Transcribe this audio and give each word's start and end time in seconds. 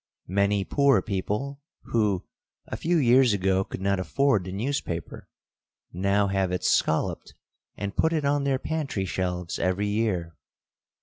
Many 0.33 0.65
poor 0.65 1.03
people, 1.03 1.61
who, 1.83 2.25
a 2.65 2.75
few 2.75 2.97
years 2.97 3.33
ago, 3.33 3.63
could 3.63 3.81
not 3.81 3.99
afford 3.99 4.45
the 4.45 4.51
newspaper, 4.51 5.27
now 5.93 6.25
have 6.25 6.51
it 6.51 6.63
scolloped 6.63 7.35
and 7.77 7.95
put 7.95 8.11
it 8.11 8.25
on 8.25 8.43
their 8.43 8.57
pantry 8.57 9.05
shelves 9.05 9.59
every 9.59 9.85
year. 9.85 10.35